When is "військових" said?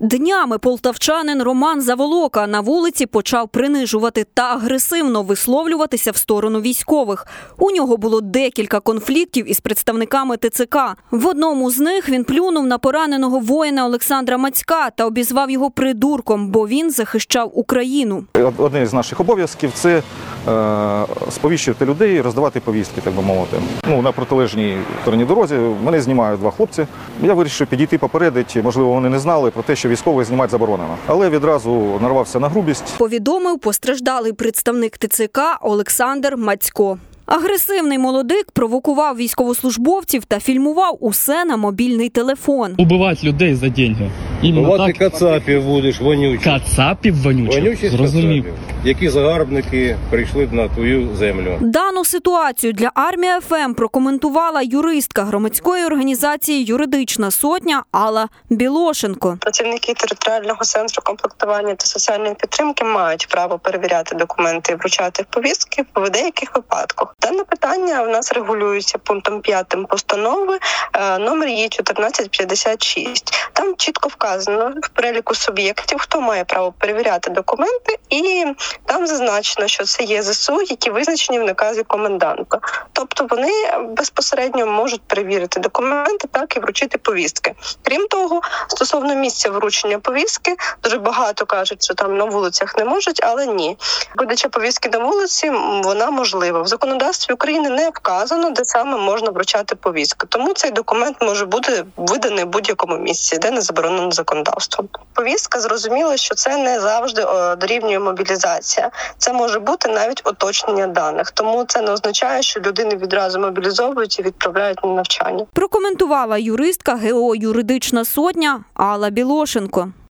6.60-7.26, 29.88-30.26